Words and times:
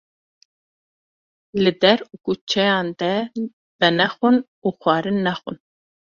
Li 1.63 1.73
der 1.81 1.99
û 2.13 2.15
kuçeyan 2.25 2.87
de 2.99 3.13
venexwin 3.79 4.37
û 4.65 4.67
xwarin 4.81 5.17
nexwin 5.27 5.57